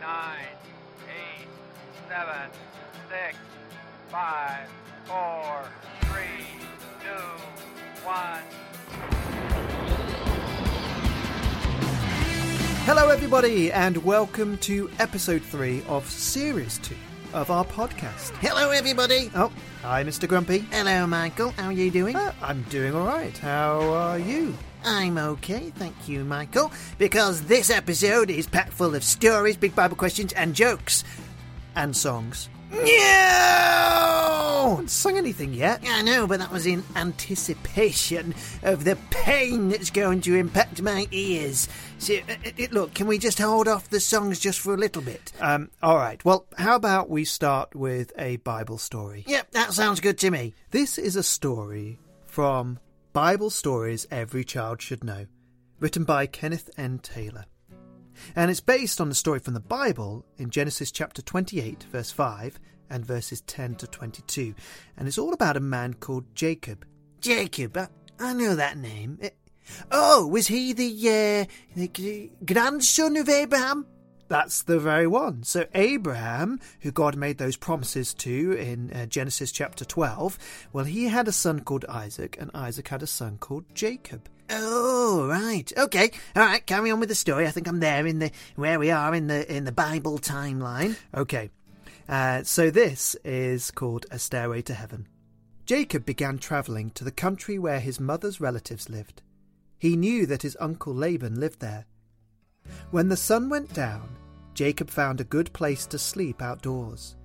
nine, 0.00 0.46
eight, 1.08 1.46
seven, 2.08 2.50
six, 3.08 3.36
five, 4.08 4.68
four, 5.04 5.64
three, 6.02 6.46
two, 7.00 8.06
one. 8.06 8.42
Hello, 12.84 13.08
everybody, 13.08 13.70
and 13.70 13.96
welcome 14.04 14.58
to 14.58 14.90
episode 14.98 15.42
three 15.42 15.82
of 15.88 16.08
series 16.08 16.78
two 16.78 16.96
of 17.32 17.50
our 17.50 17.64
podcast. 17.64 18.30
Hello, 18.38 18.70
everybody. 18.70 19.30
Oh, 19.34 19.52
hi, 19.82 20.02
Mr. 20.02 20.28
Grumpy. 20.28 20.60
Hello, 20.70 21.06
Michael. 21.06 21.50
How 21.50 21.66
are 21.66 21.72
you 21.72 21.90
doing? 21.90 22.16
Uh, 22.16 22.32
I'm 22.42 22.62
doing 22.64 22.94
all 22.94 23.06
right. 23.06 23.36
How 23.38 23.80
are 23.92 24.18
you? 24.18 24.54
I'm 24.84 25.18
okay, 25.18 25.70
thank 25.76 26.08
you, 26.08 26.24
Michael, 26.24 26.72
because 26.98 27.42
this 27.42 27.70
episode 27.70 28.30
is 28.30 28.46
packed 28.46 28.72
full 28.72 28.94
of 28.94 29.04
stories, 29.04 29.56
big 29.56 29.74
Bible 29.74 29.96
questions, 29.96 30.32
and 30.32 30.54
jokes. 30.54 31.04
And 31.76 31.96
songs. 31.96 32.48
No! 32.72 34.40
haven't 34.80 34.88
sung 34.90 35.18
anything 35.18 35.52
yet. 35.52 35.82
I 35.86 36.00
know, 36.00 36.26
but 36.26 36.38
that 36.38 36.50
was 36.50 36.66
in 36.66 36.82
anticipation 36.96 38.34
of 38.62 38.84
the 38.84 38.96
pain 39.10 39.68
that's 39.68 39.90
going 39.90 40.22
to 40.22 40.34
impact 40.34 40.80
my 40.80 41.06
ears. 41.10 41.68
So, 41.98 42.14
uh, 42.14 42.32
uh, 42.46 42.66
look, 42.70 42.94
can 42.94 43.06
we 43.06 43.18
just 43.18 43.38
hold 43.38 43.68
off 43.68 43.90
the 43.90 44.00
songs 44.00 44.40
just 44.40 44.58
for 44.58 44.72
a 44.72 44.78
little 44.78 45.02
bit? 45.02 45.32
Um, 45.38 45.70
all 45.82 45.96
right. 45.96 46.24
Well, 46.24 46.46
how 46.56 46.76
about 46.76 47.10
we 47.10 47.26
start 47.26 47.74
with 47.74 48.12
a 48.16 48.36
Bible 48.38 48.78
story? 48.78 49.24
Yep, 49.26 49.50
that 49.52 49.72
sounds 49.74 50.00
good 50.00 50.16
to 50.18 50.30
me. 50.30 50.54
This 50.70 50.96
is 50.96 51.14
a 51.14 51.22
story 51.22 51.98
from 52.24 52.78
Bible 53.12 53.50
Stories 53.50 54.06
Every 54.12 54.44
Child 54.44 54.80
Should 54.80 55.02
Know, 55.02 55.26
written 55.80 56.04
by 56.04 56.26
Kenneth 56.26 56.70
N. 56.78 57.00
Taylor. 57.00 57.44
And 58.36 58.52
it's 58.52 58.60
based 58.60 59.00
on 59.00 59.08
the 59.08 59.16
story 59.16 59.40
from 59.40 59.54
the 59.54 59.58
Bible 59.60 60.24
in 60.36 60.50
Genesis 60.50 60.92
chapter 60.92 61.20
28, 61.20 61.86
verse 61.90 62.12
5, 62.12 62.60
and 62.88 63.04
verses 63.04 63.40
10 63.40 63.74
to 63.76 63.88
22. 63.88 64.54
And 64.96 65.08
it's 65.08 65.18
all 65.18 65.32
about 65.32 65.56
a 65.56 65.60
man 65.60 65.94
called 65.94 66.24
Jacob. 66.36 66.86
Jacob, 67.20 67.76
I, 67.76 67.88
I 68.20 68.32
know 68.32 68.54
that 68.54 68.78
name. 68.78 69.18
Uh, 69.20 69.30
oh, 69.90 70.26
was 70.28 70.46
he 70.46 70.72
the, 70.72 70.92
uh, 71.08 71.52
the 71.74 72.30
grandson 72.44 73.16
of 73.16 73.28
Abraham? 73.28 73.86
That's 74.30 74.62
the 74.62 74.78
very 74.78 75.08
one. 75.08 75.42
So, 75.42 75.66
Abraham, 75.74 76.60
who 76.82 76.92
God 76.92 77.16
made 77.16 77.38
those 77.38 77.56
promises 77.56 78.14
to 78.14 78.52
in 78.52 78.92
uh, 78.92 79.06
Genesis 79.06 79.50
chapter 79.50 79.84
12, 79.84 80.38
well, 80.72 80.84
he 80.84 81.08
had 81.08 81.26
a 81.26 81.32
son 81.32 81.62
called 81.64 81.84
Isaac, 81.88 82.36
and 82.40 82.48
Isaac 82.54 82.86
had 82.86 83.02
a 83.02 83.08
son 83.08 83.38
called 83.38 83.64
Jacob. 83.74 84.28
Oh, 84.48 85.26
right. 85.28 85.72
Okay. 85.76 86.12
All 86.36 86.44
right, 86.44 86.64
carry 86.64 86.92
on 86.92 87.00
with 87.00 87.08
the 87.08 87.14
story. 87.16 87.48
I 87.48 87.50
think 87.50 87.66
I'm 87.66 87.80
there 87.80 88.06
in 88.06 88.20
the 88.20 88.30
where 88.54 88.78
we 88.78 88.92
are 88.92 89.12
in 89.16 89.26
the 89.26 89.52
in 89.52 89.64
the 89.64 89.72
Bible 89.72 90.20
timeline. 90.20 90.96
Okay. 91.12 91.50
Uh, 92.08 92.44
so 92.44 92.70
this 92.70 93.16
is 93.24 93.72
called 93.72 94.06
A 94.12 94.18
Stairway 94.20 94.62
to 94.62 94.74
Heaven. 94.74 95.08
Jacob 95.66 96.06
began 96.06 96.38
travelling 96.38 96.90
to 96.90 97.02
the 97.02 97.10
country 97.10 97.58
where 97.58 97.80
his 97.80 97.98
mother's 97.98 98.40
relatives 98.40 98.88
lived. 98.88 99.22
He 99.76 99.96
knew 99.96 100.24
that 100.26 100.42
his 100.42 100.56
uncle 100.60 100.94
Laban 100.94 101.40
lived 101.40 101.58
there. 101.58 101.86
When 102.92 103.08
the 103.08 103.16
sun 103.16 103.48
went 103.48 103.72
down, 103.74 104.08
Jacob 104.60 104.90
found 104.90 105.22
a 105.22 105.24
good 105.24 105.50
place 105.54 105.86
to 105.86 105.98
sleep 105.98 106.42
outdoors. 106.42 107.16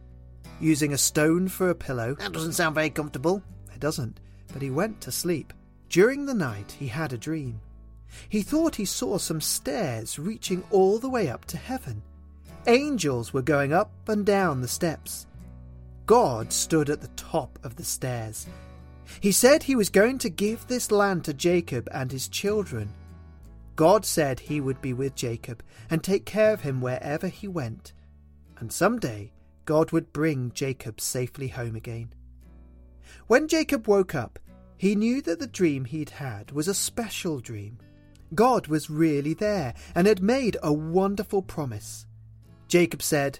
Using 0.62 0.94
a 0.94 0.98
stone 0.98 1.50
for 1.50 1.70
a 1.70 1.76
pillow. 1.76 2.14
That 2.14 2.32
doesn't 2.32 2.54
sound 2.54 2.76
very 2.76 2.90
comfortable. 2.90 3.44
It 3.74 3.82
doesn't, 3.82 4.22
but 4.54 4.62
he 4.62 4.70
went 4.70 5.02
to 5.02 5.12
sleep. 5.12 5.52
During 5.90 6.26
the 6.26 6.34
night, 6.34 6.78
he 6.80 6.88
had 6.88 7.12
a 7.12 7.18
dream. 7.18 7.60
He 8.30 8.42
thought 8.42 8.78
he 8.78 8.86
saw 8.86 9.18
some 9.18 9.42
stairs 9.42 10.18
reaching 10.18 10.64
all 10.72 10.98
the 10.98 11.10
way 11.10 11.28
up 11.28 11.44
to 11.48 11.58
heaven. 11.58 12.04
Angels 12.68 13.34
were 13.34 13.42
going 13.42 13.74
up 13.74 13.92
and 14.08 14.26
down 14.26 14.62
the 14.62 14.68
steps. 14.70 15.28
God 16.06 16.54
stood 16.54 16.90
at 16.90 17.02
the 17.02 17.10
top 17.18 17.60
of 17.64 17.76
the 17.76 17.84
stairs. 17.84 18.48
He 19.20 19.34
said 19.34 19.64
he 19.64 19.76
was 19.76 19.90
going 19.90 20.20
to 20.20 20.30
give 20.30 20.66
this 20.68 20.90
land 20.90 21.26
to 21.26 21.34
Jacob 21.34 21.90
and 21.92 22.14
his 22.14 22.30
children. 22.30 22.94
God 23.76 24.06
said 24.06 24.40
he 24.40 24.62
would 24.62 24.82
be 24.82 24.94
with 24.94 25.16
Jacob 25.16 25.64
and 25.90 26.04
take 26.04 26.26
care 26.26 26.54
of 26.54 26.62
him 26.62 26.80
wherever 26.82 27.28
he 27.28 27.48
went, 27.48 27.94
and 28.58 28.72
some 28.72 29.00
day 29.00 29.34
God 29.66 29.92
would 29.92 30.14
bring 30.14 30.52
Jacob 30.54 31.02
safely 31.02 31.50
home 31.50 31.76
again. 31.76 32.14
When 33.28 33.48
Jacob 33.48 33.88
woke 33.88 34.16
up, 34.16 34.40
he 34.78 34.96
knew 34.96 35.22
that 35.24 35.40
the 35.40 35.48
dream 35.48 35.86
he'd 35.86 36.12
had 36.12 36.52
was 36.52 36.68
a 36.68 36.74
special 36.74 37.40
dream. 37.40 37.80
God 38.34 38.68
was 38.68 38.90
really 38.90 39.34
there 39.34 39.74
and 39.94 40.08
had 40.08 40.22
made 40.22 40.58
a 40.62 40.74
wonderful 40.74 41.42
promise. 41.42 42.06
Jacob 42.68 43.02
said, 43.02 43.40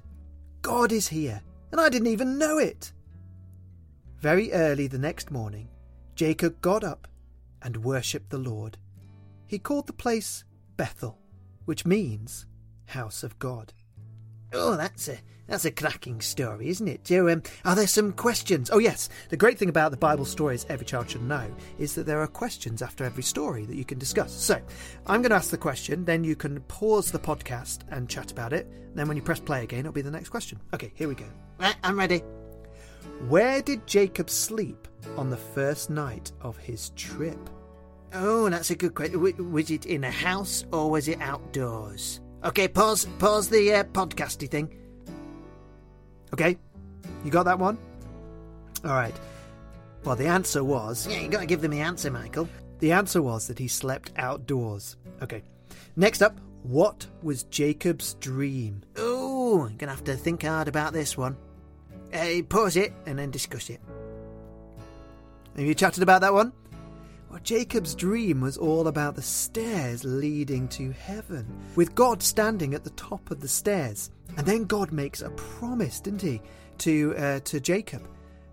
God 0.62 0.92
is 0.92 1.08
here, 1.08 1.42
and 1.72 1.80
I 1.80 1.90
didn't 1.90 2.08
even 2.08 2.38
know 2.38 2.58
it. 2.58 2.92
Very 4.18 4.52
early 4.52 4.88
the 4.88 4.98
next 4.98 5.32
morning, 5.32 5.70
Jacob 6.16 6.62
got 6.62 6.84
up 6.84 7.08
and 7.62 7.84
worshipped 7.84 8.30
the 8.30 8.38
Lord. 8.38 8.78
He 9.48 9.60
called 9.60 9.88
the 9.88 9.94
place 9.94 10.44
Bethel, 10.78 11.20
which 11.66 11.86
means 11.86 12.46
house 12.86 13.24
of 13.24 13.38
God. 13.40 13.74
Oh, 14.54 14.76
that's 14.76 15.08
a 15.08 15.18
that's 15.48 15.66
a 15.66 15.72
cracking 15.72 16.22
story, 16.22 16.70
isn't 16.70 16.88
it? 16.88 17.04
Joe, 17.04 17.30
um, 17.30 17.44
are 17.64 17.76
there 17.76 17.86
some 17.86 18.14
questions? 18.14 18.72
Oh, 18.72 18.80
yes. 18.80 19.10
The 19.30 19.38
great 19.38 19.60
thing 19.60 19.70
about 19.70 19.92
the 19.92 19.98
Bible 19.98 20.26
stories 20.26 20.66
every 20.70 20.88
child 20.88 21.10
should 21.10 21.22
know 21.22 21.54
is 21.78 21.94
that 21.96 22.08
there 22.08 22.20
are 22.22 22.28
questions 22.28 22.82
after 22.82 23.04
every 23.04 23.22
story 23.22 23.66
that 23.66 23.76
you 23.76 23.86
can 23.86 24.00
discuss. 24.00 24.34
So, 24.34 24.60
I'm 25.06 25.22
going 25.22 25.30
to 25.30 25.36
ask 25.36 25.52
the 25.52 25.58
question, 25.58 26.04
then 26.04 26.24
you 26.24 26.36
can 26.36 26.62
pause 26.62 27.12
the 27.12 27.20
podcast 27.20 27.82
and 27.92 28.10
chat 28.10 28.32
about 28.32 28.54
it. 28.54 28.68
Then, 28.96 29.08
when 29.08 29.18
you 29.18 29.24
press 29.24 29.40
play 29.40 29.64
again, 29.64 29.82
it'll 29.82 29.92
be 29.92 30.02
the 30.02 30.10
next 30.10 30.30
question. 30.30 30.60
Okay, 30.74 30.92
here 30.96 31.08
we 31.08 31.16
go. 31.16 31.28
Right, 31.60 31.76
I'm 31.84 32.00
ready. 32.00 32.24
Where 33.28 33.62
did 33.62 33.86
Jacob 33.86 34.32
sleep 34.32 34.88
on 35.16 35.30
the 35.30 35.38
first 35.38 35.92
night 35.92 36.32
of 36.42 36.58
his 36.58 36.90
trip? 36.96 37.50
Oh, 38.16 38.50
that's 38.50 38.72
a 38.72 38.76
good 38.76 38.96
question. 38.96 39.52
Was 39.52 39.70
it 39.70 39.86
in 39.86 40.04
a 40.06 40.12
house 40.12 40.64
or 40.72 40.90
was 40.90 41.08
it 41.08 41.20
outdoors? 41.22 42.22
Okay, 42.44 42.68
pause. 42.68 43.06
Pause 43.20 43.50
the 43.50 43.74
uh, 43.74 43.84
podcasty 43.84 44.50
thing. 44.50 44.74
Okay, 46.34 46.58
you 47.24 47.32
got 47.32 47.44
that 47.44 47.60
one. 47.60 47.78
All 48.84 48.92
right. 48.92 49.16
Well, 50.04 50.16
the 50.16 50.28
answer 50.28 50.64
was. 50.64 51.08
Yeah, 51.08 51.20
you 51.20 51.28
got 51.28 51.40
to 51.40 51.46
give 51.46 51.62
them 51.62 51.72
the 51.72 51.82
answer, 51.82 52.10
Michael. 52.12 52.48
The 52.80 52.92
answer 52.92 53.22
was 53.22 53.48
that 53.48 53.60
he 53.60 53.68
slept 53.68 54.12
outdoors. 54.18 54.96
Okay. 55.22 55.42
Next 55.96 56.22
up, 56.22 56.40
what 56.64 57.08
was 57.24 57.44
Jacob's 57.44 58.14
dream? 58.16 58.84
Oh, 58.98 59.66
I'm 59.66 59.78
gonna 59.78 59.92
have 59.92 60.04
to 60.06 60.16
think 60.16 60.44
hard 60.44 60.68
about 60.68 60.94
this 60.94 61.18
one. 61.18 61.38
Uh, 62.14 62.42
pause 62.48 62.76
it 62.76 62.94
and 63.06 63.20
then 63.20 63.32
discuss 63.32 63.70
it. 63.70 63.82
Have 65.56 65.66
you 65.66 65.74
chatted 65.74 66.04
about 66.04 66.22
that 66.22 66.34
one? 66.34 66.52
Well, 67.36 67.44
Jacob's 67.44 67.96
dream 67.96 68.40
was 68.40 68.56
all 68.56 68.88
about 68.88 69.16
the 69.16 69.22
stairs 69.22 70.06
leading 70.06 70.70
to 70.70 70.92
heaven, 70.94 71.46
with 71.76 71.94
God 71.94 72.24
standing 72.24 72.74
at 72.74 72.86
the 72.86 72.92
top 72.92 73.30
of 73.30 73.42
the 73.42 73.48
stairs. 73.50 74.10
And 74.38 74.48
then 74.48 74.64
God 74.64 74.94
makes 74.94 75.22
a 75.22 75.30
promise, 75.32 76.00
didn't 76.00 76.22
he, 76.22 76.42
to 76.78 77.14
uh, 77.18 77.40
to 77.42 77.60
Jacob 77.60 78.08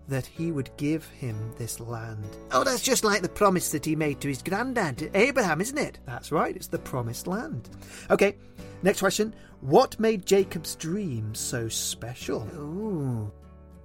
that 0.09 0.25
he 0.25 0.51
would 0.51 0.69
give 0.75 1.07
him 1.07 1.53
this 1.57 1.79
land. 1.79 2.27
Oh, 2.51 2.65
that's 2.65 2.81
just 2.81 3.05
like 3.05 3.21
the 3.21 3.29
promise 3.29 3.71
that 3.71 3.85
he 3.85 3.95
made 3.95 4.19
to 4.19 4.27
his 4.27 4.43
granddad, 4.43 5.11
Abraham, 5.13 5.61
isn't 5.61 5.77
it? 5.77 5.99
That's 6.05 6.33
right, 6.33 6.53
it's 6.53 6.67
the 6.67 6.77
promised 6.77 7.25
land. 7.25 7.69
Okay, 8.11 8.35
next 8.81 8.99
question. 8.99 9.33
What 9.61 9.97
made 9.97 10.25
Jacob's 10.25 10.75
dream 10.75 11.33
so 11.33 11.69
special? 11.69 12.45
Ooh. 12.57 13.31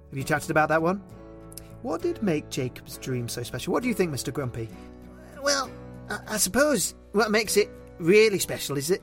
Have 0.09 0.17
you 0.17 0.25
chatted 0.25 0.51
about 0.51 0.67
that 0.67 0.81
one? 0.81 1.01
What 1.83 2.01
did 2.01 2.21
make 2.21 2.49
Jacob's 2.49 2.97
dream 2.97 3.29
so 3.29 3.41
special? 3.41 3.71
What 3.71 3.81
do 3.81 3.87
you 3.87 3.93
think, 3.93 4.13
Mr. 4.13 4.33
Grumpy? 4.33 4.67
Well, 5.41 5.69
I, 6.09 6.19
I 6.27 6.37
suppose 6.37 6.95
what 7.11 7.31
makes 7.31 7.57
it 7.57 7.69
really 7.99 8.39
special 8.39 8.77
is 8.77 8.87
that 8.89 9.01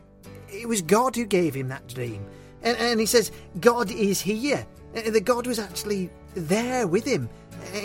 it 0.49 0.69
was 0.69 0.83
God 0.83 1.17
who 1.17 1.25
gave 1.25 1.55
him 1.55 1.69
that 1.69 1.87
dream. 1.89 2.25
And, 2.63 2.77
and 2.79 3.01
he 3.01 3.07
says, 3.07 3.31
God 3.61 3.91
is 3.91 4.21
here. 4.21 4.67
Uh, 4.95 5.11
the 5.11 5.21
God 5.21 5.47
was 5.47 5.59
actually 5.59 6.11
there 6.35 6.87
with 6.87 7.05
him. 7.05 7.29
Uh, 7.75 7.79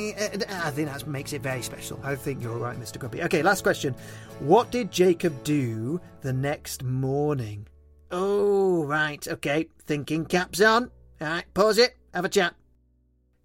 I 0.49 0.71
think 0.71 0.89
that 0.89 1.07
makes 1.07 1.33
it 1.33 1.41
very 1.41 1.61
special. 1.61 1.99
I 2.03 2.15
think 2.15 2.41
you're 2.41 2.57
right, 2.57 2.79
Mr. 2.79 2.99
Grumpy. 2.99 3.23
Okay, 3.23 3.41
last 3.41 3.63
question. 3.63 3.95
What 4.39 4.71
did 4.71 4.91
Jacob 4.91 5.43
do 5.43 5.99
the 6.21 6.33
next 6.33 6.83
morning? 6.83 7.67
Oh, 8.11 8.83
right. 8.85 9.25
Okay. 9.27 9.67
Thinking 9.85 10.25
caps 10.25 10.61
on. 10.61 10.91
All 11.19 11.27
right, 11.27 11.53
pause 11.53 11.77
it. 11.77 11.95
Have 12.13 12.25
a 12.25 12.29
chat. 12.29 12.55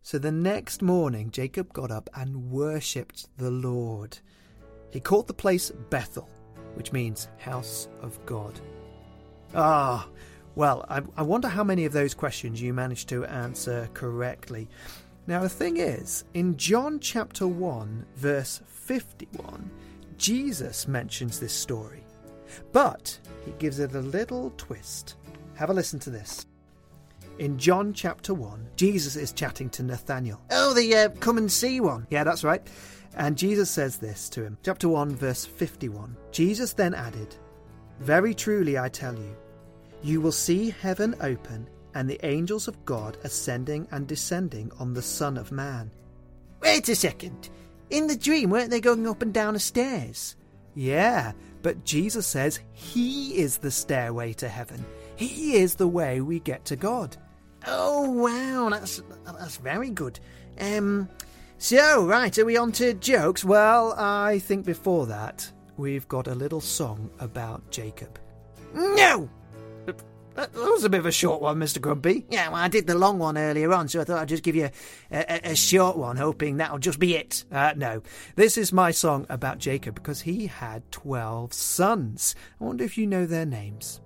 So 0.03 0.19
the 0.19 0.33
next 0.33 0.83
morning, 0.83 1.31
Jacob 1.31 1.73
got 1.73 1.91
up 1.91 2.09
and 2.15 2.51
worshipped 2.51 3.27
the 3.39 3.51
Lord. 3.51 4.19
He 4.97 5.01
called 5.01 5.27
the 5.27 5.35
place 5.35 5.71
Bethel, 5.91 6.27
which 6.73 6.91
means 6.91 7.29
house 7.37 7.87
of 8.01 8.19
God. 8.25 8.59
Ah, 9.55 10.09
well, 10.55 10.87
I, 10.89 11.03
I, 11.19 11.23
wonder 11.23 11.49
how 11.49 11.63
many 11.63 11.85
of 11.85 11.93
those 11.93 12.15
questions 12.15 12.63
you 12.63 12.73
managed 12.73 13.11
to 13.11 13.27
answer 13.27 13.91
correctly. 13.93 14.71
Now, 15.27 15.43
the 15.43 15.51
thing 15.51 15.77
is, 15.77 16.25
in 16.33 16.57
John 16.57 16.99
chapter 16.99 17.47
1, 17.47 18.07
verse 18.17 18.63
51, 18.69 19.71
Jesus 20.17 20.89
mentions 20.89 21.39
this 21.39 21.53
story, 21.53 22.03
but 22.73 23.19
he 23.45 23.51
gives 23.59 23.81
it 23.81 23.95
a 23.95 24.01
little 24.01 24.51
twist. 24.57 25.17
Have 25.57 25.69
a 25.69 25.75
listen 25.75 25.99
to 26.01 26.11
this. 26.11 26.47
In 27.39 27.59
John 27.59 27.93
chapter 27.93 28.33
1, 28.33 28.67
Jesus 28.77 29.15
is 29.15 29.35
chatting 29.35 29.69
to 29.69 29.83
Nathanael. 29.83 30.41
Oh, 30.51 30.73
the 30.73 30.97
uh, 30.97 31.09
come 31.21 31.37
and 31.37 31.53
see 31.53 31.81
one. 31.81 32.07
Yeah, 32.09 32.25
that's 32.25 32.45
right. 32.45 32.67
And 33.17 33.37
Jesus 33.37 33.71
says 33.71 33.97
this 33.97 34.29
to 34.31 34.43
him. 34.43 34.59
Chapter 34.63 34.89
1, 34.89 35.17
verse 35.17 35.45
51. 35.45 36.17
Jesus 36.33 36.73
then 36.75 36.95
added, 36.95 37.35
Very 38.01 38.35
truly 38.35 38.79
I 38.79 38.89
tell 38.89 39.15
you, 39.15 39.37
you 40.03 40.21
will 40.21 40.33
see 40.33 40.71
heaven 40.71 41.15
open 41.21 41.69
and 41.95 42.09
the 42.09 42.25
angels 42.25 42.69
of 42.69 42.85
God 42.85 43.17
ascending 43.25 43.89
and 43.91 44.07
descending 44.07 44.71
on 44.79 44.93
the 44.93 45.03
Son 45.03 45.39
of 45.39 45.51
Man. 45.51 45.91
Wait 46.61 46.89
a 46.89 46.95
second. 46.95 47.49
In 47.89 48.07
the 48.07 48.17
dream, 48.17 48.51
weren't 48.51 48.71
they 48.71 48.81
going 48.81 49.07
up 49.07 49.23
and 49.23 49.33
down 49.33 49.55
the 49.55 49.61
stairs? 49.61 50.37
Yeah, 50.75 51.33
but 51.63 51.85
Jesus 51.85 52.27
says 52.27 52.61
He 52.73 53.39
is 53.39 53.57
the 53.57 53.71
stairway 53.71 54.35
to 54.35 54.49
heaven. 54.49 54.85
He 55.17 55.57
is 55.57 55.75
the 55.75 55.89
way 55.89 56.21
we 56.21 56.41
get 56.41 56.67
to 56.67 56.77
God. 56.77 57.17
Oh 57.67 58.11
wow, 58.11 58.69
that's 58.69 59.03
that's 59.25 59.57
very 59.57 59.89
good. 59.91 60.21
Um, 60.61 61.09
so 61.59 62.07
right, 62.07 62.37
are 62.39 62.45
we 62.45 62.57
on 62.57 62.73
to 62.73 62.95
jokes? 62.95 63.45
Well, 63.45 63.95
I 63.99 64.39
think 64.39 64.65
before 64.65 65.07
that 65.07 65.51
we've 65.77 66.09
got 66.09 66.29
a 66.29 66.35
little 66.35 66.61
song 66.61 67.11
about 67.19 67.71
Jacob. 67.71 68.19
No, 68.75 69.29
that 70.37 70.53
was 70.55 70.85
a 70.85 70.91
bit 70.91 71.01
of 71.01 71.07
a 71.07 71.13
short 71.13 71.41
one, 71.41 71.59
Mr. 71.59 71.81
Grumpy. 71.81 72.27
Yeah, 72.29 72.49
well, 72.49 72.61
I 72.61 72.69
did 72.69 72.87
the 72.87 72.95
long 72.95 73.19
one 73.19 73.39
earlier 73.39 73.73
on, 73.73 73.89
so 73.89 74.03
I 74.03 74.05
thought 74.05 74.19
I'd 74.19 74.29
just 74.29 74.43
give 74.43 74.55
you 74.55 74.69
a, 75.11 75.49
a, 75.49 75.53
a 75.53 75.57
short 75.57 75.97
one, 75.97 76.17
hoping 76.17 76.59
that'll 76.59 76.79
just 76.79 76.99
be 76.99 77.17
it. 77.17 77.45
Uh, 77.51 77.73
no, 77.75 78.03
this 78.35 78.59
is 78.59 78.73
my 78.73 78.91
song 78.91 79.25
about 79.31 79.59
Jacob 79.59 79.95
because 79.95 80.21
he 80.21 80.47
had 80.47 80.91
12 80.93 81.55
sons. 81.55 82.35
I 82.61 82.65
wonder 82.65 82.85
if 82.85 82.99
you 82.99 83.07
know 83.07 83.25
their 83.25 83.47
names. 83.47 84.03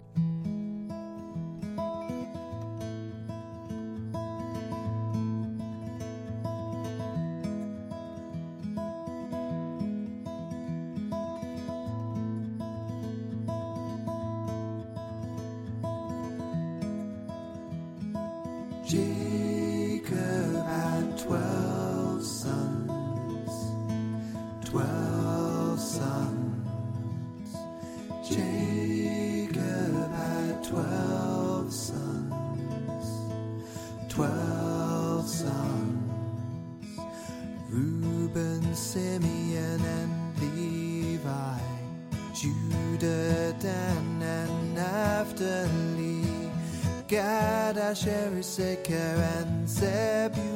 Asher, 47.91 48.33
Issachar, 48.39 48.95
and 48.95 49.69
Zebulun, 49.69 50.50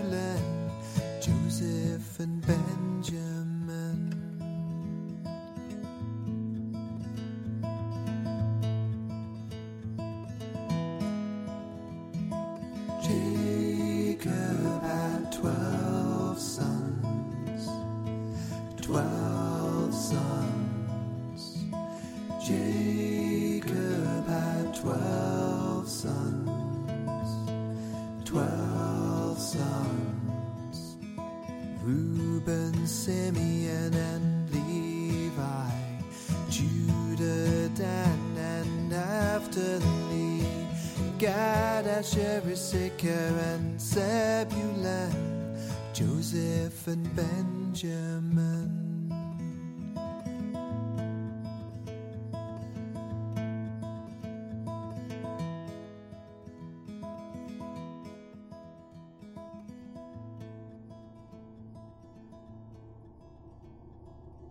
Asher, 41.96 42.42
and 42.44 43.80
Zebulun, 43.80 45.56
Joseph, 45.92 46.88
and 46.88 47.14
Benjamin. 47.14 48.80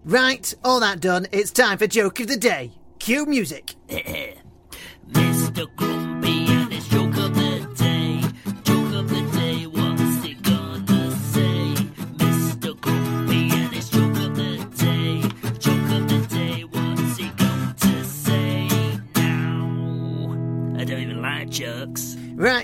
Right, 0.05 0.53
all 0.63 0.79
that 0.79 1.01
done, 1.01 1.27
it's 1.33 1.51
time 1.51 1.77
for 1.77 1.87
joke 1.87 2.21
of 2.21 2.27
the 2.27 2.37
day. 2.37 2.71
Cue 2.99 3.25
music. 3.25 3.75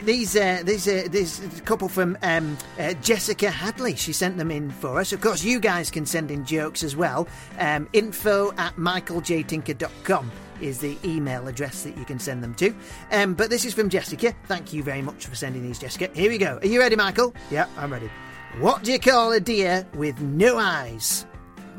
these 0.10 0.36
uh, 0.36 0.64
these 0.66 0.88
uh, 0.88 1.08
this 1.12 1.62
couple 1.66 1.88
from 1.88 2.18
um, 2.24 2.58
uh, 2.80 2.94
Jessica 2.94 3.52
Hadley. 3.52 3.96
She 3.96 4.12
sent 4.12 4.38
them 4.38 4.50
in 4.50 4.72
for 4.72 5.00
us. 5.00 5.14
Of 5.14 5.22
course, 5.22 5.44
you 5.44 5.60
guys 5.60 5.92
can 5.92 6.04
send 6.04 6.32
in 6.32 6.44
jokes 6.46 6.82
as 6.84 6.96
well. 6.96 7.28
Um, 7.60 7.88
info 7.94 8.52
at 8.58 8.76
michaeljtinker.com 8.76 10.32
is 10.62 10.80
the 10.80 10.98
email 11.06 11.48
address 11.48 11.84
that 11.84 11.96
you 11.96 12.06
can 12.06 12.18
send 12.18 12.44
them 12.44 12.56
to. 12.56 12.74
Um, 13.12 13.36
but 13.36 13.52
this 13.52 13.66
is 13.66 13.74
from 13.76 13.88
Jessica. 13.88 14.34
Thank 14.46 14.74
you 14.74 14.82
very 14.82 15.04
much 15.04 15.28
for 15.28 15.36
sending 15.36 15.62
these, 15.62 15.78
Jessica. 15.78 16.10
Here 16.16 16.32
we 16.32 16.40
go. 16.40 16.58
Are 16.58 16.68
you 16.68 16.80
ready, 16.80 16.96
Michael? 16.96 17.36
Yeah, 17.52 17.68
I'm 17.78 17.94
ready. 17.94 18.10
What 18.58 18.84
do 18.84 18.92
you 18.92 19.00
call 19.00 19.32
a 19.34 19.40
deer 19.40 19.88
with 19.94 20.20
no 20.22 20.58
eyes? 20.58 21.28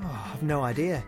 Oh, 0.04 0.30
I've 0.32 0.42
no 0.44 0.62
idea. 0.62 1.02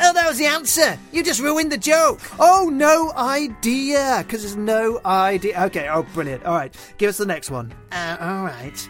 Oh, 0.00 0.12
that 0.12 0.28
was 0.28 0.38
the 0.38 0.46
answer. 0.46 0.98
You 1.12 1.22
just 1.22 1.40
ruined 1.40 1.70
the 1.70 1.78
joke. 1.78 2.20
Oh, 2.38 2.70
no 2.72 3.12
idea. 3.12 4.22
Because 4.24 4.42
there's 4.42 4.56
no 4.56 5.00
idea. 5.04 5.62
Okay. 5.64 5.88
Oh, 5.88 6.02
brilliant. 6.14 6.44
All 6.44 6.54
right. 6.54 6.74
Give 6.98 7.08
us 7.08 7.18
the 7.18 7.26
next 7.26 7.50
one. 7.50 7.72
Uh, 7.92 8.16
all 8.20 8.44
right. 8.44 8.88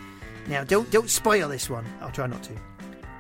Now, 0.49 0.65
don't 0.65 0.91
don't 0.91 1.11
spoil 1.11 1.49
this 1.49 1.69
one. 1.71 1.85
I'll 2.01 2.11
try 2.11 2.27
not 2.27 2.43
to. 2.45 2.53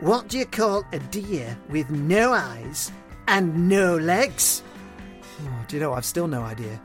What 0.00 0.28
do 0.28 0.38
you 0.38 0.46
call 0.46 0.84
a 0.92 0.98
deer 0.98 1.56
with 1.68 1.88
no 1.90 2.32
eyes 2.32 2.90
and 3.28 3.68
no 3.68 3.96
legs? 3.96 4.62
Oh, 5.42 5.64
do 5.68 5.76
you 5.76 5.82
know? 5.82 5.92
I've 5.92 6.04
still 6.04 6.26
no 6.26 6.42
idea. 6.42 6.80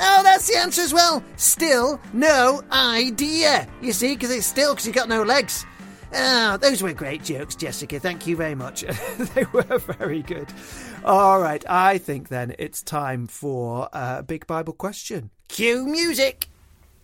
Oh, 0.00 0.20
that's 0.22 0.48
the 0.48 0.58
answer 0.58 0.82
as 0.82 0.94
well. 0.94 1.22
Still 1.36 2.00
no 2.12 2.62
idea. 2.70 3.68
You 3.80 3.92
see, 3.92 4.14
because 4.14 4.30
it's 4.30 4.46
still 4.46 4.74
because 4.74 4.86
you 4.86 4.92
got 4.92 5.08
no 5.08 5.22
legs. 5.22 5.66
Oh, 6.14 6.56
those 6.58 6.82
were 6.82 6.92
great 6.92 7.24
jokes, 7.24 7.54
Jessica. 7.56 7.98
Thank 7.98 8.26
you 8.26 8.36
very 8.36 8.54
much. 8.54 8.82
they 9.34 9.44
were 9.52 9.78
very 9.78 10.22
good. 10.22 10.48
All 11.04 11.40
right, 11.40 11.64
I 11.68 11.98
think 11.98 12.28
then 12.28 12.54
it's 12.58 12.82
time 12.82 13.26
for 13.26 13.88
a 13.92 14.22
big 14.22 14.46
Bible 14.46 14.74
question. 14.74 15.30
Cue 15.48 15.86
music. 15.86 16.48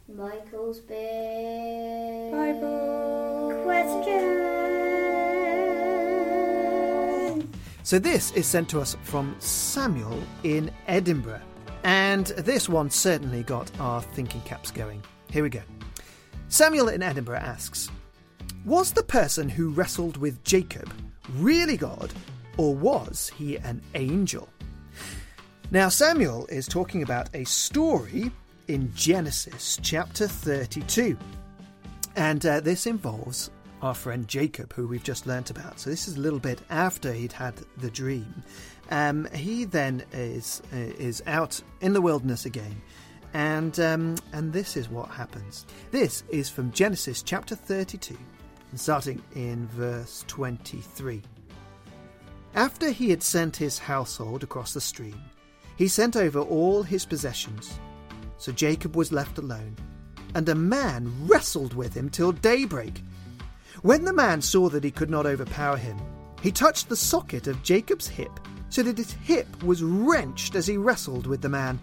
Michael's 0.09 0.81
big 0.81 2.33
Bible 2.33 3.61
question. 3.65 4.49
So 7.83 7.99
this 7.99 8.33
is 8.33 8.47
sent 8.47 8.69
to 8.71 8.81
us 8.81 8.97
from 9.03 9.35
Samuel 9.39 10.23
in 10.43 10.71
Edinburgh. 10.87 11.41
And 11.85 12.27
this 12.27 12.69
one 12.69 12.91
certainly 12.91 13.43
got 13.43 13.71
our 13.81 14.03
thinking 14.03 14.43
caps 14.43 14.71
going. 14.71 15.03
Here 15.31 15.43
we 15.43 15.49
go. 15.49 15.63
Samuel 16.49 16.89
in 16.89 17.03
Edinburgh 17.03 17.39
asks 17.39 17.91
Was 18.65 18.93
the 18.93 19.03
person 19.03 19.49
who 19.49 19.71
wrestled 19.71 20.17
with 20.17 20.43
Jacob 20.45 20.93
really 21.35 21.77
God, 21.77 22.13
or 22.57 22.75
was 22.75 23.31
he 23.37 23.57
an 23.57 23.81
angel? 23.95 24.49
Now, 25.71 25.89
Samuel 25.89 26.47
is 26.47 26.67
talking 26.67 27.03
about 27.03 27.29
a 27.35 27.45
story 27.45 28.31
in 28.67 28.93
Genesis 28.95 29.79
chapter 29.83 30.27
32. 30.27 31.17
And 32.17 32.45
uh, 32.45 32.61
this 32.61 32.87
involves 32.87 33.51
our 33.81 33.95
friend 33.95 34.27
Jacob, 34.27 34.73
who 34.73 34.89
we've 34.89 35.05
just 35.05 35.27
learnt 35.27 35.51
about. 35.51 35.79
So, 35.79 35.89
this 35.89 36.09
is 36.09 36.17
a 36.17 36.21
little 36.21 36.41
bit 36.41 36.61
after 36.69 37.13
he'd 37.13 37.33
had 37.33 37.55
the 37.77 37.91
dream. 37.91 38.43
Um, 38.91 39.29
he 39.35 39.65
then 39.65 40.03
is 40.13 40.63
uh, 40.73 40.77
is 40.77 41.23
out 41.27 41.61
in 41.81 41.93
the 41.93 42.01
wilderness 42.01 42.45
again, 42.47 42.81
And, 43.35 43.79
um, 43.79 44.17
and 44.33 44.53
this 44.53 44.77
is 44.77 44.89
what 44.89 45.11
happens. 45.11 45.67
This 45.91 46.25
is 46.31 46.49
from 46.49 46.73
Genesis 46.73 47.23
chapter 47.23 47.55
32, 47.55 48.17
and 48.71 48.81
starting 48.81 49.23
in 49.35 49.67
verse 49.69 50.25
23. 50.29 51.23
After 52.55 52.91
he 52.91 53.11
had 53.11 53.23
sent 53.23 53.57
his 53.57 53.79
household 53.79 54.43
across 54.43 54.73
the 54.73 54.81
stream, 54.81 55.21
he 55.77 55.89
sent 55.89 56.17
over 56.17 56.41
all 56.41 56.83
his 56.83 57.05
possessions. 57.05 57.79
So 58.39 58.53
Jacob 58.53 58.97
was 58.97 59.13
left 59.13 59.39
alone, 59.39 59.77
and 60.35 60.49
a 60.49 60.55
man 60.55 61.13
wrestled 61.27 61.75
with 61.75 61.95
him 61.95 62.11
till 62.11 62.33
daybreak. 62.33 63.03
When 63.83 64.05
the 64.05 64.13
man 64.13 64.43
saw 64.43 64.69
that 64.71 64.85
he 64.85 64.91
could 64.91 65.11
not 65.11 65.27
overpower 65.27 65.77
him, 65.77 65.99
he 66.43 66.51
touched 66.51 66.89
the 66.89 66.97
socket 66.97 67.47
of 67.47 67.63
Jacob's 67.63 68.09
hip, 68.09 68.41
so 68.71 68.83
that 68.83 68.99
his 68.99 69.13
hip 69.13 69.63
was 69.63 69.83
wrenched 69.83 70.55
as 70.55 70.67
he 70.67 70.77
wrestled 70.77 71.27
with 71.27 71.41
the 71.43 71.49
man. 71.49 71.81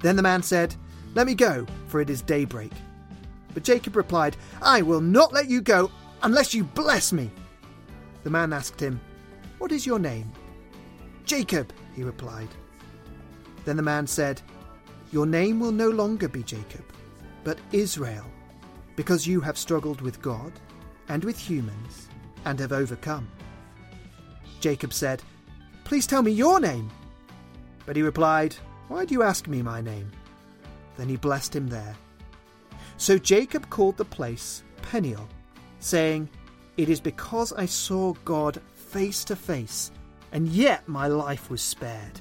Then 0.00 0.16
the 0.16 0.22
man 0.22 0.42
said, 0.42 0.74
Let 1.14 1.26
me 1.26 1.34
go, 1.34 1.66
for 1.88 2.00
it 2.00 2.10
is 2.10 2.22
daybreak. 2.22 2.72
But 3.52 3.64
Jacob 3.64 3.96
replied, 3.96 4.36
I 4.62 4.82
will 4.82 5.00
not 5.00 5.32
let 5.32 5.48
you 5.48 5.60
go 5.60 5.90
unless 6.22 6.54
you 6.54 6.64
bless 6.64 7.12
me. 7.12 7.30
The 8.22 8.30
man 8.30 8.52
asked 8.52 8.80
him, 8.80 9.00
What 9.58 9.72
is 9.72 9.86
your 9.86 9.98
name? 9.98 10.30
Jacob, 11.24 11.72
he 11.94 12.02
replied. 12.02 12.48
Then 13.64 13.76
the 13.76 13.82
man 13.82 14.06
said, 14.06 14.40
Your 15.12 15.26
name 15.26 15.60
will 15.60 15.72
no 15.72 15.90
longer 15.90 16.28
be 16.28 16.42
Jacob, 16.42 16.84
but 17.44 17.58
Israel, 17.72 18.26
because 18.96 19.26
you 19.26 19.40
have 19.40 19.58
struggled 19.58 20.00
with 20.00 20.20
God 20.22 20.52
and 21.08 21.24
with 21.24 21.38
humans 21.38 22.08
and 22.44 22.58
have 22.58 22.72
overcome. 22.72 23.28
Jacob 24.60 24.92
said, 24.92 25.22
Please 25.84 26.06
tell 26.06 26.22
me 26.22 26.32
your 26.32 26.60
name. 26.60 26.90
But 27.86 27.96
he 27.96 28.02
replied, 28.02 28.54
Why 28.88 29.04
do 29.04 29.14
you 29.14 29.22
ask 29.22 29.48
me 29.48 29.62
my 29.62 29.80
name? 29.80 30.10
Then 30.96 31.08
he 31.08 31.16
blessed 31.16 31.56
him 31.56 31.66
there. 31.66 31.96
So 32.96 33.18
Jacob 33.18 33.70
called 33.70 33.96
the 33.96 34.04
place 34.04 34.62
Peniel, 34.82 35.28
saying, 35.80 36.28
It 36.76 36.88
is 36.88 37.00
because 37.00 37.52
I 37.52 37.66
saw 37.66 38.14
God 38.24 38.60
face 38.74 39.24
to 39.24 39.36
face, 39.36 39.90
and 40.32 40.48
yet 40.48 40.86
my 40.88 41.08
life 41.08 41.50
was 41.50 41.62
spared. 41.62 42.20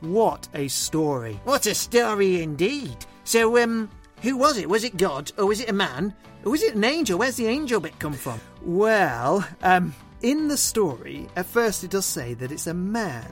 What 0.00 0.48
a 0.54 0.68
story! 0.68 1.40
What 1.44 1.66
a 1.66 1.74
story 1.74 2.42
indeed. 2.42 2.96
So, 3.24 3.62
um, 3.62 3.90
who 4.22 4.36
was 4.36 4.58
it? 4.58 4.68
Was 4.68 4.84
it 4.84 4.96
God, 4.96 5.30
or 5.38 5.46
was 5.46 5.60
it 5.60 5.68
a 5.68 5.74
man, 5.74 6.14
or 6.44 6.52
was 6.52 6.62
it 6.62 6.74
an 6.74 6.84
angel? 6.84 7.18
Where's 7.18 7.36
the 7.36 7.46
angel 7.46 7.80
bit 7.80 7.98
come 7.98 8.14
from? 8.14 8.40
Well, 8.62 9.46
um, 9.62 9.94
in 10.22 10.48
the 10.48 10.56
story, 10.56 11.28
at 11.36 11.46
first 11.46 11.84
it 11.84 11.90
does 11.90 12.06
say 12.06 12.34
that 12.34 12.52
it's 12.52 12.66
a 12.66 12.74
man. 12.74 13.30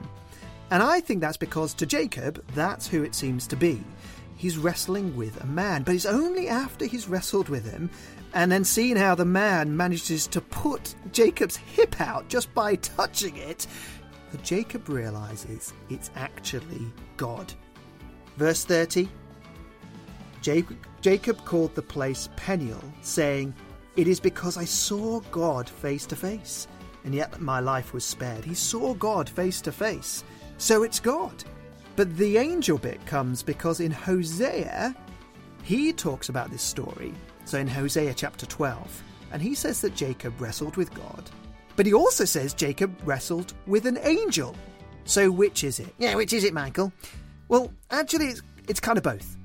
And 0.70 0.82
I 0.82 1.00
think 1.00 1.20
that's 1.20 1.36
because 1.36 1.72
to 1.74 1.86
Jacob, 1.86 2.44
that's 2.54 2.86
who 2.86 3.02
it 3.02 3.14
seems 3.14 3.46
to 3.48 3.56
be. 3.56 3.82
He's 4.36 4.58
wrestling 4.58 5.16
with 5.16 5.42
a 5.42 5.46
man, 5.46 5.82
but 5.82 5.94
it's 5.94 6.06
only 6.06 6.48
after 6.48 6.84
he's 6.84 7.08
wrestled 7.08 7.48
with 7.48 7.70
him 7.70 7.90
and 8.34 8.50
then 8.50 8.64
seeing 8.64 8.96
how 8.96 9.14
the 9.14 9.24
man 9.24 9.76
manages 9.76 10.26
to 10.28 10.40
put 10.40 10.94
Jacob's 11.12 11.56
hip 11.56 12.00
out 12.00 12.28
just 12.28 12.52
by 12.54 12.76
touching 12.76 13.36
it 13.36 13.66
Jacob 14.42 14.88
realizes 14.88 15.72
it's 15.88 16.10
actually 16.16 16.92
God. 17.16 17.52
Verse 18.36 18.64
30 18.64 19.08
Jacob, 20.40 20.76
Jacob 21.00 21.44
called 21.44 21.74
the 21.74 21.82
place 21.82 22.28
Peniel, 22.36 22.82
saying, 23.02 23.54
It 23.96 24.06
is 24.06 24.20
because 24.20 24.56
I 24.56 24.64
saw 24.64 25.20
God 25.32 25.68
face 25.68 26.06
to 26.06 26.16
face, 26.16 26.68
and 27.04 27.14
yet 27.14 27.40
my 27.40 27.58
life 27.60 27.92
was 27.92 28.04
spared. 28.04 28.44
He 28.44 28.54
saw 28.54 28.94
God 28.94 29.28
face 29.28 29.60
to 29.62 29.72
face, 29.72 30.22
so 30.56 30.84
it's 30.84 31.00
God. 31.00 31.42
But 31.96 32.16
the 32.16 32.36
angel 32.36 32.78
bit 32.78 33.04
comes 33.06 33.42
because 33.42 33.80
in 33.80 33.90
Hosea, 33.90 34.94
he 35.64 35.92
talks 35.92 36.28
about 36.28 36.50
this 36.50 36.62
story. 36.62 37.12
So 37.48 37.58
in 37.58 37.66
Hosea 37.66 38.12
chapter 38.12 38.44
12, 38.44 39.02
and 39.32 39.40
he 39.40 39.54
says 39.54 39.80
that 39.80 39.94
Jacob 39.94 40.38
wrestled 40.38 40.76
with 40.76 40.92
God, 40.92 41.30
but 41.76 41.86
he 41.86 41.94
also 41.94 42.26
says 42.26 42.52
Jacob 42.52 42.94
wrestled 43.06 43.54
with 43.66 43.86
an 43.86 43.98
angel. 44.02 44.54
So 45.06 45.30
which 45.30 45.64
is 45.64 45.80
it? 45.80 45.88
Yeah, 45.96 46.14
which 46.16 46.34
is 46.34 46.44
it, 46.44 46.52
Michael? 46.52 46.92
Well, 47.48 47.72
actually, 47.90 48.26
it's, 48.26 48.42
it's 48.68 48.80
kind 48.80 48.98
of 48.98 49.04
both. 49.04 49.38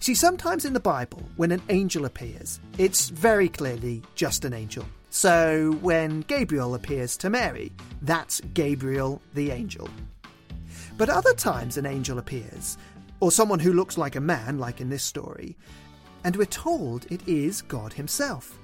See, 0.00 0.14
sometimes 0.14 0.66
in 0.66 0.74
the 0.74 0.80
Bible, 0.80 1.22
when 1.36 1.50
an 1.50 1.62
angel 1.70 2.04
appears, 2.04 2.60
it's 2.76 3.08
very 3.08 3.48
clearly 3.48 4.02
just 4.14 4.44
an 4.44 4.52
angel. 4.52 4.84
So 5.08 5.78
when 5.80 6.20
Gabriel 6.20 6.74
appears 6.74 7.16
to 7.16 7.30
Mary, 7.30 7.72
that's 8.02 8.42
Gabriel 8.52 9.22
the 9.32 9.50
angel. 9.50 9.88
But 10.98 11.08
other 11.08 11.32
times 11.32 11.78
an 11.78 11.86
angel 11.86 12.18
appears, 12.18 12.76
or 13.18 13.32
someone 13.32 13.60
who 13.60 13.72
looks 13.72 13.96
like 13.96 14.16
a 14.16 14.20
man, 14.20 14.58
like 14.58 14.82
in 14.82 14.90
this 14.90 15.02
story, 15.02 15.56
and 16.24 16.36
we're 16.36 16.44
told 16.46 17.06
it 17.10 17.26
is 17.26 17.62
God 17.62 17.92
Himself. 17.92 18.58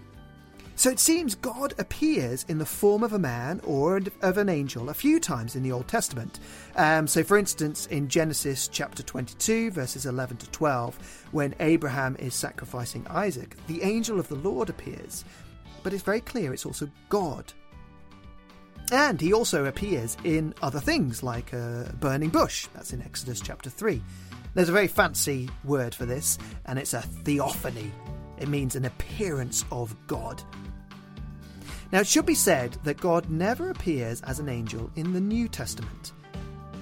So 0.79 0.91
it 0.91 0.99
seems 0.99 1.35
God 1.35 1.73
appears 1.79 2.45
in 2.49 2.59
the 2.59 2.67
form 2.67 3.03
of 3.03 3.15
a 3.15 3.19
man 3.19 3.63
or 3.65 3.99
of 4.21 4.37
an 4.37 4.51
angel 4.51 4.91
a 4.91 4.95
few 4.95 5.19
times 5.19 5.57
in 5.57 5.63
the 5.63 5.73
Old 5.73 5.89
Testament. 5.89 6.39
Um, 6.77 7.07
so, 7.07 7.25
for 7.25 7.39
instance, 7.39 7.87
in 7.87 8.09
Genesis 8.09 8.69
chapter 8.69 9.03
22, 9.03 9.71
verses 9.71 10.05
11 10.05 10.37
to 10.37 10.51
12, 10.51 11.29
when 11.33 11.55
Abraham 11.61 12.15
is 12.19 12.35
sacrificing 12.35 13.07
Isaac, 13.09 13.57
the 13.69 13.83
angel 13.83 14.21
of 14.21 14.29
the 14.29 14.35
Lord 14.35 14.69
appears. 14.69 15.25
But 15.83 15.95
it's 15.95 16.03
very 16.03 16.21
clear 16.21 16.53
it's 16.53 16.67
also 16.67 16.91
God. 17.09 17.55
And 18.93 19.21
he 19.21 19.33
also 19.33 19.65
appears 19.65 20.17
in 20.23 20.55
other 20.63 20.79
things, 20.79 21.23
like 21.23 21.53
a 21.53 21.93
burning 21.99 22.31
bush. 22.31 22.69
That's 22.73 22.93
in 22.93 23.03
Exodus 23.03 23.41
chapter 23.41 23.69
3. 23.69 24.01
There's 24.55 24.69
a 24.69 24.73
very 24.73 24.87
fancy 24.87 25.51
word 25.65 25.95
for 25.95 26.07
this, 26.07 26.39
and 26.67 26.79
it's 26.79 26.95
a 26.95 27.03
theophany. 27.03 27.91
It 28.39 28.49
means 28.49 28.77
an 28.77 28.85
appearance 28.85 29.65
of 29.73 29.95
God. 30.07 30.43
Now, 31.93 32.01
it 32.01 32.07
should 32.07 32.27
be 32.27 32.35
said 32.35 32.77
that 32.85 33.01
God 33.01 33.29
never 33.29 33.71
appears 33.71 34.21
as 34.23 34.39
an 34.39 34.49
angel 34.49 34.91
in 34.97 35.13
the 35.13 35.21
New 35.21 35.49
Testament, 35.49 36.13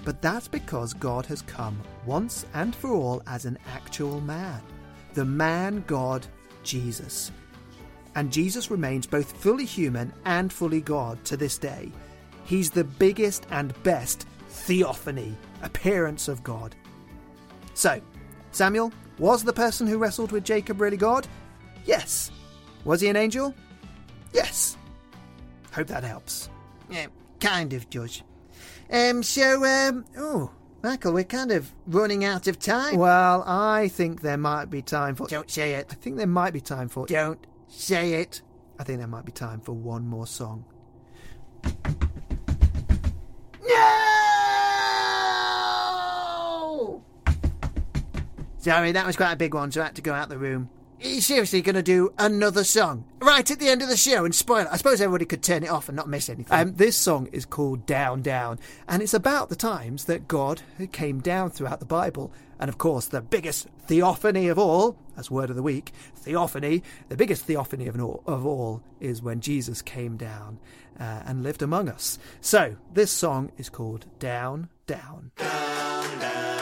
but 0.04 0.22
that's 0.22 0.48
because 0.48 0.94
God 0.94 1.26
has 1.26 1.42
come 1.42 1.80
once 2.06 2.46
and 2.54 2.74
for 2.74 2.90
all 2.90 3.22
as 3.26 3.44
an 3.44 3.58
actual 3.66 4.20
man, 4.20 4.60
the 5.14 5.24
man 5.24 5.84
God, 5.86 6.26
Jesus. 6.62 7.30
And 8.14 8.32
Jesus 8.32 8.70
remains 8.70 9.06
both 9.06 9.36
fully 9.36 9.64
human 9.64 10.12
and 10.24 10.52
fully 10.52 10.80
God 10.80 11.24
to 11.24 11.36
this 11.36 11.58
day. 11.58 11.90
He's 12.44 12.70
the 12.70 12.84
biggest 12.84 13.46
and 13.50 13.74
best 13.82 14.26
theophany, 14.48 15.36
appearance 15.62 16.28
of 16.28 16.42
God. 16.44 16.76
So, 17.74 18.00
Samuel, 18.52 18.92
was 19.18 19.42
the 19.42 19.52
person 19.52 19.86
who 19.86 19.98
wrestled 19.98 20.32
with 20.32 20.44
Jacob 20.44 20.80
really 20.80 20.96
God? 20.96 21.26
Yes. 21.84 22.30
Was 22.84 23.00
he 23.00 23.08
an 23.08 23.16
angel? 23.16 23.54
Yes. 24.32 24.76
Hope 25.72 25.88
that 25.88 26.04
helps. 26.04 26.50
Yeah, 26.88 27.06
kind 27.40 27.72
of, 27.72 27.88
Judge. 27.90 28.22
Um, 28.90 29.22
so, 29.22 29.64
um, 29.64 30.04
oh, 30.16 30.50
Michael, 30.82 31.14
we're 31.14 31.24
kind 31.24 31.50
of 31.50 31.72
running 31.86 32.24
out 32.24 32.46
of 32.46 32.58
time. 32.58 32.96
Well, 32.96 33.42
I 33.46 33.88
think 33.88 34.20
there 34.20 34.36
might 34.36 34.66
be 34.66 34.82
time 34.82 35.14
for. 35.14 35.26
Don't 35.26 35.50
say 35.50 35.74
it. 35.74 35.86
I 35.90 35.94
think 35.94 36.16
there 36.16 36.26
might 36.26 36.52
be 36.52 36.60
time 36.60 36.88
for. 36.88 37.06
Don't 37.06 37.44
say 37.68 38.14
it. 38.14 38.42
I 38.78 38.84
think 38.84 38.98
there 38.98 39.06
might 39.06 39.24
be 39.24 39.32
time 39.32 39.60
for 39.60 39.72
one 39.72 40.06
more 40.06 40.26
song. 40.26 40.64
No! 43.66 43.94
Sorry, 48.58 48.92
that 48.92 49.06
was 49.06 49.16
quite 49.16 49.32
a 49.32 49.36
big 49.36 49.54
one, 49.54 49.70
so 49.70 49.80
I 49.82 49.84
had 49.84 49.94
to 49.96 50.02
go 50.02 50.12
out 50.12 50.28
the 50.28 50.38
room. 50.38 50.70
Are 51.04 51.08
you 51.08 51.20
seriously 51.20 51.60
going 51.60 51.74
to 51.74 51.82
do 51.82 52.14
another 52.16 52.64
song? 52.64 53.04
Right 53.20 53.50
at 53.50 53.58
the 53.58 53.68
end 53.68 53.82
of 53.82 53.88
the 53.88 53.96
show 53.96 54.24
and 54.24 54.34
spoil 54.34 54.60
it? 54.60 54.68
I 54.70 54.78
suppose 54.78 55.02
everybody 55.02 55.26
could 55.26 55.42
turn 55.42 55.62
it 55.62 55.68
off 55.68 55.90
and 55.90 55.96
not 55.96 56.08
miss 56.08 56.30
anything. 56.30 56.58
Um, 56.58 56.76
this 56.76 56.96
song 56.96 57.28
is 57.30 57.44
called 57.44 57.84
Down, 57.84 58.22
Down, 58.22 58.58
and 58.88 59.02
it's 59.02 59.12
about 59.12 59.50
the 59.50 59.54
times 59.54 60.06
that 60.06 60.28
God 60.28 60.62
came 60.92 61.20
down 61.20 61.50
throughout 61.50 61.80
the 61.80 61.84
Bible. 61.84 62.32
And 62.58 62.70
of 62.70 62.78
course, 62.78 63.04
the 63.04 63.20
biggest 63.20 63.68
theophany 63.86 64.48
of 64.48 64.58
all, 64.58 64.96
as 65.14 65.30
word 65.30 65.50
of 65.50 65.56
the 65.56 65.62
week, 65.62 65.92
theophany, 66.16 66.82
the 67.10 67.18
biggest 67.18 67.44
theophany 67.44 67.86
of 67.86 68.00
all, 68.00 68.22
of 68.26 68.46
all 68.46 68.82
is 68.98 69.20
when 69.20 69.42
Jesus 69.42 69.82
came 69.82 70.16
down 70.16 70.58
uh, 70.98 71.20
and 71.26 71.42
lived 71.42 71.60
among 71.60 71.90
us. 71.90 72.18
So, 72.40 72.76
this 72.94 73.10
song 73.10 73.52
is 73.58 73.68
called 73.68 74.06
Down, 74.18 74.70
Down. 74.86 75.32
Down, 75.36 76.18
down 76.18 76.53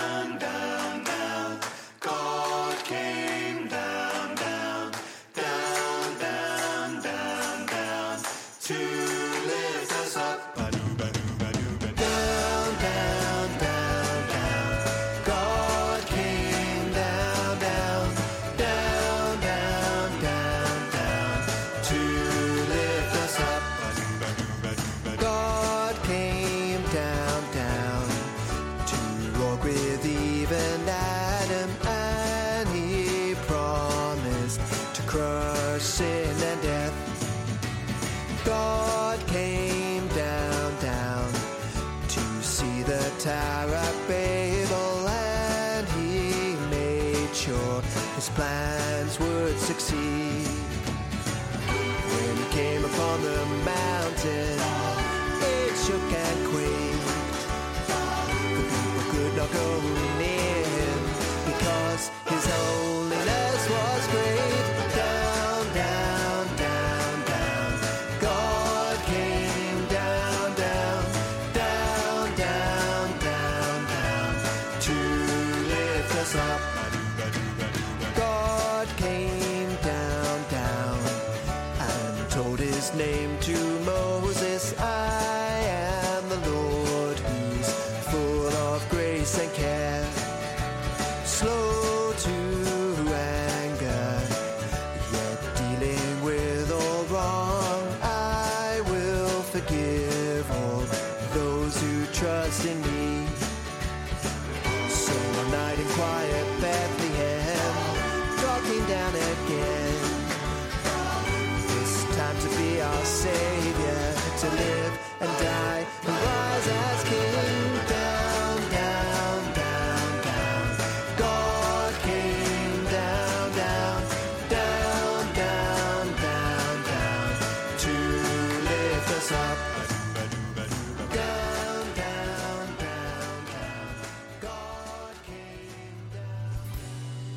God 38.45 39.25
came 39.29 40.07
down, 40.09 40.81
down 40.81 41.33
to 42.09 42.21
see 42.43 42.83
the 42.83 43.13
Tower 43.21 43.75
of 43.75 44.09
Babel, 44.09 45.09
and 45.09 45.87
he 45.91 46.57
made 46.71 47.35
sure 47.35 47.83
his 48.17 48.29
plans 48.31 49.21
would 49.21 49.59
succeed. 49.59 50.49
When 52.15 52.37
he 52.37 52.45
came 52.53 52.85
upon 52.85 53.23
the 53.23 53.47
mountain, 53.65 54.59
it 55.43 55.77
shook 55.85 56.13
and 56.13 56.42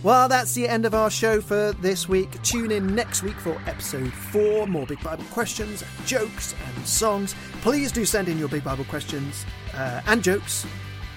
Well, 0.06 0.30
that's 0.30 0.54
the 0.54 0.68
end 0.70 0.86
of 0.86 0.94
our 0.94 1.10
show 1.10 1.42
for 1.42 1.72
this 1.82 2.08
week. 2.08 2.40
Tune 2.44 2.70
in 2.70 2.94
next 2.94 3.24
week 3.24 3.40
for 3.40 3.60
episode 3.66 4.14
four. 4.14 4.68
More 4.68 4.86
Big 4.86 5.02
Bible 5.02 5.24
questions, 5.32 5.84
jokes, 6.06 6.54
and 6.64 6.88
songs. 6.88 7.34
Please 7.64 7.92
do 7.92 8.06
send 8.06 8.30
in 8.30 8.38
your 8.38 8.48
Big 8.48 8.64
Bible 8.64 8.84
questions 8.84 9.48
uh, 9.74 10.02
and 10.06 10.24
jokes 10.24 10.68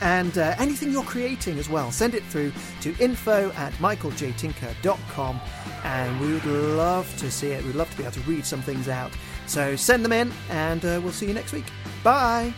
and 0.00 0.38
uh, 0.38 0.54
anything 0.59 0.90
you're 0.90 1.02
creating 1.02 1.59
as 1.59 1.68
well. 1.68 1.92
Send 1.92 2.14
it 2.14 2.25
through 2.25 2.50
to 2.80 2.97
info 2.99 3.52
at 3.57 3.75
michaeljtinker.com 3.75 5.40
and 5.85 6.21
we 6.23 6.33
would 6.33 6.47
love 6.47 7.14
to 7.18 7.31
see 7.31 7.48
it. 7.48 7.62
We'd 7.66 7.74
love 7.74 7.90
to 7.90 7.96
be 7.98 8.05
able 8.05 8.12
to 8.12 8.20
read 8.20 8.46
some 8.46 8.62
things 8.62 8.88
out. 8.88 9.12
So 9.46 9.77
send 9.77 10.03
them 10.03 10.12
in 10.12 10.33
and 10.48 10.83
uh, 10.83 10.98
we'll 11.05 11.12
see 11.12 11.27
you 11.27 11.35
next 11.35 11.53
week. 11.53 11.66
Bye. 12.03 12.55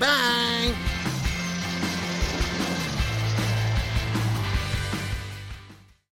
Bye. 0.00 1.22